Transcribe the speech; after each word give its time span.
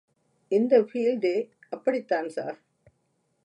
இந்த 0.51 0.73
பீல்டே 0.81 1.35
அப்படித்தான் 1.69 2.29
ஸார். 2.29 2.59